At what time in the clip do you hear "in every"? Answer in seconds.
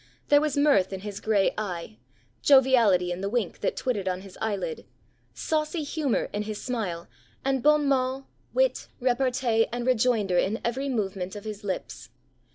10.39-10.89